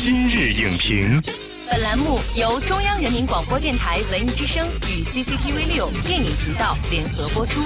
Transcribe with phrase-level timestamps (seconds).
[0.00, 1.20] 今日影评，
[1.68, 7.60] 本栏目由中央人民广播电台文艺之声与 CCTV 六电影频道联合播出。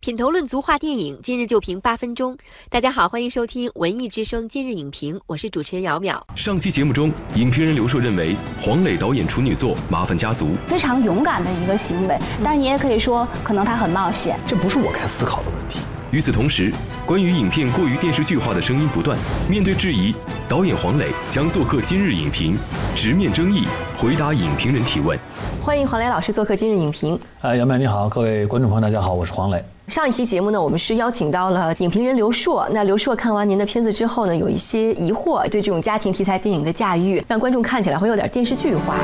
[0.00, 2.38] 品头论足话电影，今日就评八分钟。
[2.70, 6.18] 大家好，欢迎收听文艺之声今日影评，我是主持人姚淼。
[6.34, 14.40] 上期节目中，影评人刘硕认为黄磊导演处女作《麻烦家族》非常勇敢的一个行为，但是你也可以说，可能他很冒险。
[14.48, 15.80] 这不是我该思考的问题。
[16.12, 16.72] 与此同时，
[17.06, 19.16] 关于影片过于电视剧化的声音不断。
[19.48, 20.12] 面对质疑，
[20.48, 22.58] 导演黄磊将做客今日影评，
[22.96, 23.64] 直面争议，
[23.94, 25.16] 回答影评人提问。
[25.62, 27.16] 欢迎黄磊老师做客今日影评。
[27.42, 29.64] 哎，杨曼你好，各位观众朋友大家好，我是黄磊。
[29.86, 32.68] 上一期节目呢，我们是邀请到了影评人刘硕。
[32.72, 38.96] 那刘硕看完您的片子之后呢，有一些疑惑，对这种家庭题材电影的驾驭，让观众看起来会有点电视剧化。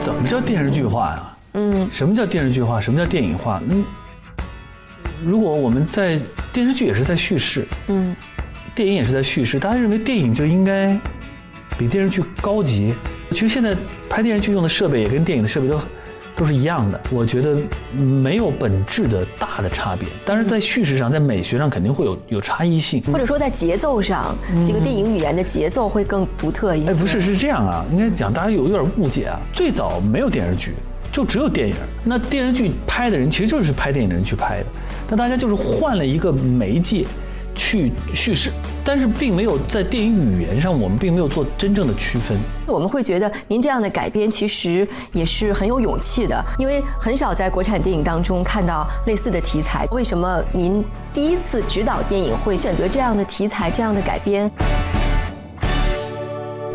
[0.00, 1.36] 怎么叫电视剧化呀？
[1.54, 2.80] 嗯，什么叫电视剧化？
[2.80, 3.60] 什么叫电影化？
[3.68, 3.84] 嗯。
[5.24, 6.18] 如果我们在
[6.52, 8.14] 电视剧也是在叙事，嗯，
[8.74, 10.98] 电影也是在叙事，大家认为电影就应该
[11.78, 12.94] 比电视剧高级。
[13.30, 13.76] 其实现在
[14.08, 15.80] 拍电视剧用的设备也跟电影的设备都
[16.36, 17.56] 都是一样的，我觉得
[17.92, 20.08] 没有本质的大的差别。
[20.24, 24.34] 但是在叙事上，在美学上肯定会有有差异性，或者说在节奏上，
[24.66, 26.90] 这个电影语言的节奏会更独特一些。
[26.90, 29.38] 哎，不是，是这样啊，应该讲大家有有点误解啊。
[29.52, 30.72] 最早没有电视剧，
[31.12, 31.74] 就只有电影。
[32.02, 34.66] 那电视剧拍的人其实就是拍电影的人去拍的。
[35.10, 37.04] 那大家就是换了一个媒介
[37.52, 38.52] 去叙事，
[38.84, 42.38] 但是并没有在电影语言上，我们并没有做真正的区分。
[42.64, 49.84] 我们会觉得您这样的改编其实也是很有勇气的，因为很少在国产电影当中看到类似的题材。
[49.90, 54.48] 为什么您第一次指导电影会选择这样的题材、这样的改编？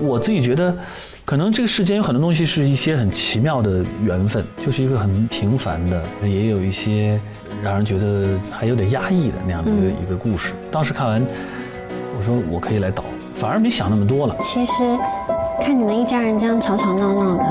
[0.01, 0.77] 我自己觉得，
[1.23, 7.17] 可能这个世间有很多东西是一些很奇妙的缘分，就是一个很平凡的，也有一些。
[7.63, 10.53] 让人觉得还有点压抑的那样的一个一个故事。
[10.71, 11.25] 当时看完，
[12.17, 13.03] 我说我可以来导，
[13.35, 14.35] 反而没想那么多了。
[14.41, 14.97] 其实
[15.61, 17.43] 看你们一家人这样吵吵闹闹的，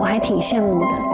[0.00, 1.07] 我还挺羡慕的。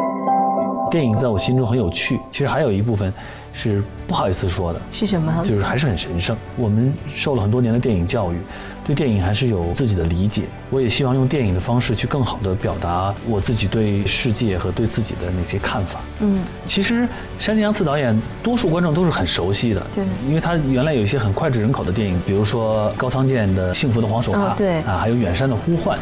[0.94, 3.12] 电影在我心中很有趣，其实还有一部分
[3.52, 4.80] 是不好意思说的。
[4.92, 5.42] 是什么？
[5.44, 6.36] 就是还是很神圣。
[6.56, 8.38] 我们受了很多年的电影教育。
[8.84, 15.98] 对电影还是有自己的理解，我也希望用电影的方式去更好的表达我自己对世界和对自己的那些看法。
[16.20, 25.98] 嗯，其实山田洋次导演多数观众都是很熟悉的，对，因为他原来有一些很脍炙人口的电影，比如说高仓健的《幸福的黄手帕》，对，啊，还有远山的呼唤。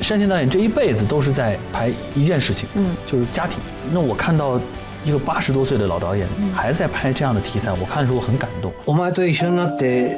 [0.00, 3.58] 山田导演这一辈子都是在拍一件事情，嗯，就是家庭。
[3.92, 4.60] 那我看到。
[5.02, 8.70] 一个八十多岁的老导演还在拍这样的题材，我看的时候很感动。
[8.84, 10.14] 我们と一緒になって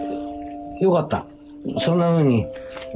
[0.81, 1.23] よかった。
[1.79, 2.45] そんな風に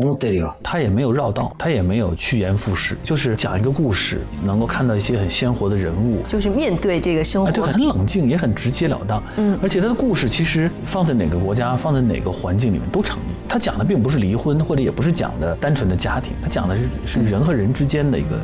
[0.00, 0.52] 思ってるよ。
[0.62, 9.22] 他也没有绕道，他也没有趋炎附势，就是讲一个故事，能够看到一些很鲜活的人物，就是面对这个生活，就很冷静，也很直截了当。
[9.36, 13.22] 嗯，而且他的故事其实放在哪个国家，放在哪个环境里面都成立。
[13.48, 18.38] 他讲的并不是离婚，或者也不是讲的单纯的家庭，他讲的是是人和人之间的一个。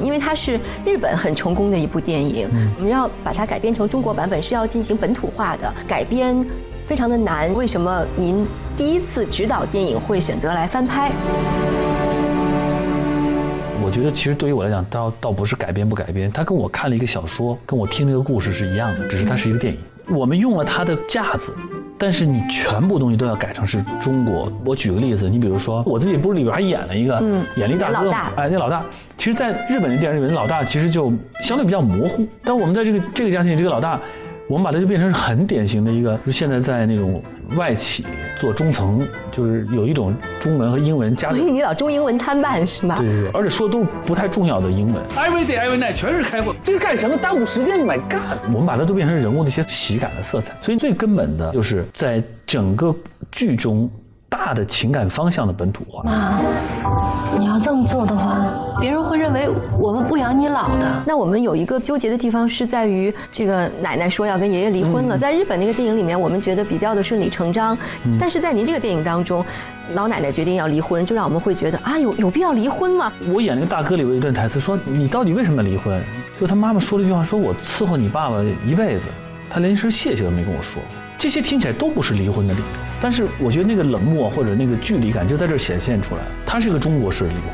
[0.00, 6.44] 因为它是日本很成功的一部电影，我们要把它改编成中国版本，是要进行本土化的改编，
[6.85, 7.53] 非常的难。
[7.53, 11.11] 为什么您第一次指导电影会选择来翻拍？
[13.83, 19.79] 我觉得其实对于我来讲，倒倒不是改编不改编，它跟我看了一个小说，跟我听那个故事是一样的，只是它是一个电影。
[20.15, 21.53] 我们用了它的架子。
[21.97, 24.51] 但是你全部东西都要改成是中国。
[24.65, 28.83] 我举个例子，你比如说我自己不是里边还演了一个，嗯，演了一大哥，哎，那老大，
[29.17, 31.09] 其实在日本的电影里面，老大其实就
[31.41, 32.27] 相对比较模糊。
[32.43, 33.97] 但我们在这个这个家庭，这个老大。
[34.47, 37.21] 我们把它就变成很典型的一个，就现在在那种
[37.55, 38.05] 外企
[38.37, 41.29] 做中层，就是有一种中文和英文加。
[41.31, 42.95] 所以你老中英文参半是吗？
[42.97, 45.03] 对对对，而且说的都是不太重要的英文。
[45.15, 47.17] Every day, every night，全是开会，这是干什么？
[47.17, 48.37] 耽误时间？My God！
[48.53, 50.53] 我们把它都变成人物的一些喜感的色彩。
[50.61, 52.95] 所以最根本的就是在整个
[53.31, 53.89] 剧中。
[54.45, 56.03] 大的情感方向的本土化。
[56.03, 56.39] 妈，
[57.35, 58.45] 你要这么做的话，
[58.79, 61.03] 别人会认为我们不养你老的。
[61.03, 65.17] 那我们有一个纠结的地方是在于，这个奶奶说要跟爷爷离婚了。
[65.17, 67.75] 在日本那个电影里面，我们觉得比较的顺理成章。
[68.19, 69.43] 但是在您这个电影当中，
[69.95, 73.11] 老奶奶决定要离婚，就让我们会觉得啊，有有必要离婚吗？
[73.33, 75.99] 我演那个大哥里有一段台词说：“你到底为什么离婚？”
[76.39, 79.07] 就他妈妈说了一句话：“说我伺候你爸爸一辈子，
[79.49, 80.81] 他连一声谢谢都没跟我说。”
[81.17, 82.65] 这些听起来都不是离婚的理由，
[83.01, 86.21] 但是我觉得那个冷漠或者那个距离感就在这儿显现出来。
[86.45, 87.51] 他是一个中国式的离婚，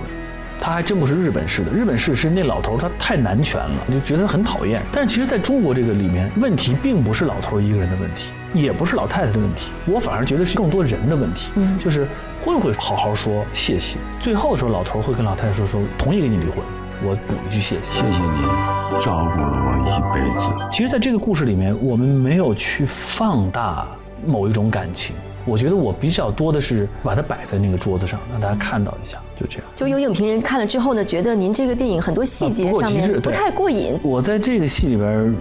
[0.59, 1.71] 他还真不是日本式的。
[1.71, 4.81] 日本式是那老头他太男权了，就觉得很讨厌。
[4.91, 11.49] 但是其实在中国这个里面，问题并不是老头一个人的问题，也不是老太太的问题，我反而觉得是更多人的问题。
[11.55, 12.07] 嗯，就是
[12.43, 13.97] 会不会好好说谢谢？
[14.19, 16.57] 最后的时候，老头会跟老太太说说同意跟你离婚。
[17.03, 17.81] 我补一句谢谢。
[17.91, 20.69] 谢谢你照顾了我一辈子。
[20.71, 23.87] 其实，在这个故事里面，我们没有去放大
[24.25, 25.15] 某一种感情。
[25.43, 29.67] 我觉得我比较多的是把它摆在那个桌子上，让大家看到一下，就这样。
[29.75, 33.99] 就有影评人看了之后呢，觉得您这个电影很多细节上面不太过瘾。
[34.03, 35.35] 我在这个戏里边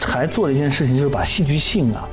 [0.00, 2.06] 还做了一件事情，就是把戏剧性啊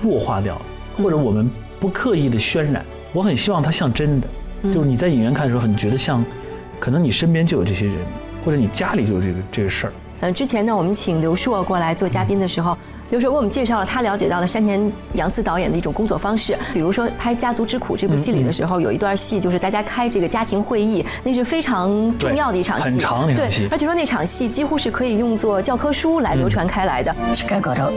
[0.00, 0.56] 弱化掉，
[0.96, 1.50] 或者我们
[1.80, 2.84] 不刻意的渲染。
[3.12, 4.28] 我很希望它像真的，
[4.72, 6.24] 就是你在影院看的时候，你觉得像，
[6.84, 7.96] 可能你身边就有这些人，
[8.44, 9.92] 或者你家里就有这个这个事儿。
[10.20, 12.76] 嗯，之前呢，我们请刘硕过来做嘉宾的时候，
[13.09, 14.79] 刘硕给我们介绍了他了解到的山田
[15.13, 16.55] 洋次导演的一种工作方式。
[16.71, 21.89] 比如说拍《家族之苦》这部戏里的时候，有一段戏就是大家开这个家庭会议，那是非常
[22.19, 27.15] 重要的一场戏，对很长那场戏对，而且说那场戏几乎是可以用作教科书来流传开来的。
[27.33, 27.91] 近頃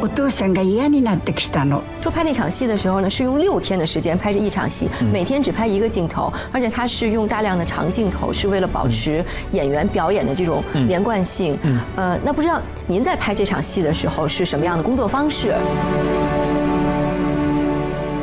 [0.00, 11.56] お父さんが嫌になってきたの说拍那场戏的时候呢，是用六天的时间拍这一场戏，每天只拍一个镜头，而且它是用大量的长镜头，是为了保持演员表演的这种连贯性。
[11.96, 15.53] 呃，那不知道您在拍这场戏的时候 是什么样的工作方式？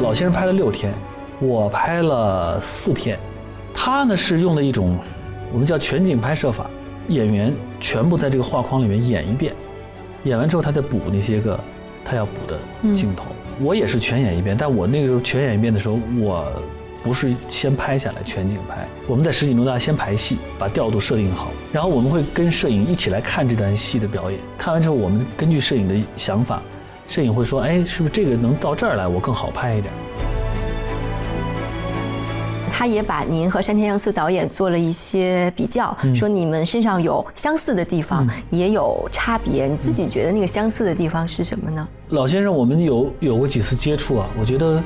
[0.01, 0.93] 老先生拍了六天，
[1.41, 3.19] 我拍了四天。
[3.75, 4.99] 他呢是用的一种
[5.53, 6.67] 我们叫全景拍摄法，
[7.09, 9.55] 演员全部在这个画框里面演一遍，
[10.25, 11.59] 演完之后他再补那些个
[12.05, 12.59] 他要补的
[12.95, 13.25] 镜头。
[13.61, 16.45] 我也是全演一遍，但我那个时候全演一遍的时候，我
[17.07, 24.41] 不是先拍下来全景拍，我们在实景中大家先排戏，把调度设定好，然后我们会跟摄影一起来看这段戏的表演。
[24.59, 26.61] 看完之后，我们根据摄影的想法，
[27.07, 29.95] 摄影会说：“哎，是不是这个能到这儿来，我更好拍一点？”
[32.73, 39.69] 他也把您和山田洋次导演做了一些比较，说你们身上有相似的地方，也有差别。
[39.69, 41.89] 你自己觉得那个相似的地方是什么呢？
[42.09, 44.83] 老先生，我们有有过几次接触啊，我觉得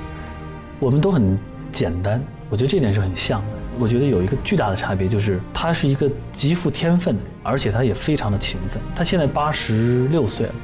[0.79, 1.37] 我们都很
[1.73, 3.47] 简单，我觉得这点是很像的。
[3.79, 8.83] 我觉得有一个巨大的差别，就是他是一个极富天分的人，而且他也非常的勤奋。
[8.95, 10.55] 他现在八十六岁了，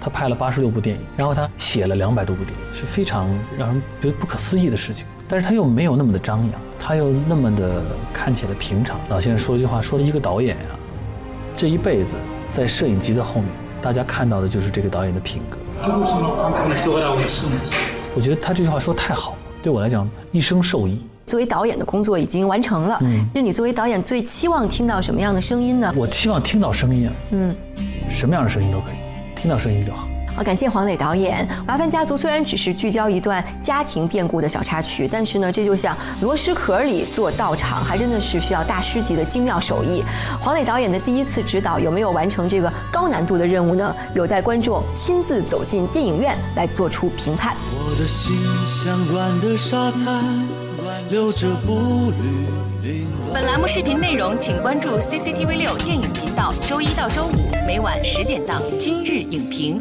[0.00, 5.06] 他拍了八十六部电影，然后他写了两百多部电影，是非常让人觉得不可思议的事情。
[5.28, 7.82] 但是他又没有那么的张扬，他又那么的
[8.12, 8.98] 看起来平常。
[9.08, 10.70] 老先生说一句话，说了一个导演呀、
[11.54, 12.14] 这一辈子
[12.50, 13.48] 在摄影机的后面，
[13.80, 15.56] 大家看到的就是这个导演的品格。
[18.16, 21.00] 我觉得他这句话说太好了，对我来讲一生受益。
[21.26, 23.00] 作为导演的工作已经完成了，
[23.32, 25.90] 那你作为导演最期望听到什么样的声音呢？
[25.96, 27.56] 我期望听到声音啊，嗯，
[28.10, 30.06] 什么样的声音都可以，听到声音就好。
[30.36, 31.46] 好，感谢黄磊导演。
[31.64, 40.02] 《麻烦家族》虽然只是聚焦一段家庭变故的小插曲，但是呢，这就像螺蛳壳里做道场，还真的是需要大师级的精妙手艺。
[40.40, 43.94] 黄磊导演的第一次指导有没有完成这个高难度的任务呢？
[44.16, 47.56] 有待观众亲自走进电影院来做出评判。
[47.70, 48.34] 我的心
[48.66, 50.24] 像软的沙滩，
[51.10, 52.48] 留着步履
[52.82, 53.34] 凌乱。
[53.34, 59.80] 本栏目视频内容，请关注 CCTV 六电影频道，周一到周五每晚十点档《今日影评》。